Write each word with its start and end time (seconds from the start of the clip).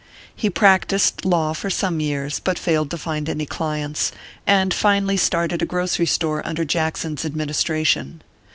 He 0.35 0.49
practised 0.49 1.25
law 1.25 1.53
for 1.53 1.69
some 1.69 1.99
years, 1.99 2.39
but 2.39 2.57
failed 2.57 2.89
to 2.89 2.97
find 2.97 3.29
any 3.29 3.45
clients, 3.45 4.11
and 4.47 4.73
finally 4.73 5.15
started 5.15 5.61
a 5.61 5.65
grocery 5.67 6.07
store 6.07 6.41
under 6.43 6.65
Jackson 6.65 7.15
s 7.19 7.23
admin 7.23 7.51
istration. 7.51 8.21